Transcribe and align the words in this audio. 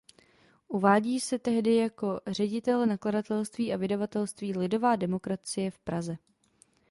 Uvádí 0.67 1.19
se 1.19 1.39
tehdy 1.39 1.75
jako 1.75 2.19
ředitel 2.27 2.85
nakladatelství 2.85 3.73
a 3.73 3.77
vydavatelství 3.77 4.57
"Lidová 4.57 4.95
demokracie" 4.95 5.71
v 5.71 5.79
Praze. 5.79 6.17